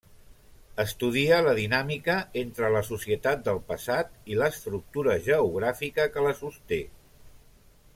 [0.83, 6.85] Estudia la dinàmica entre la societat del passat i l'estructura geogràfica que la sosté.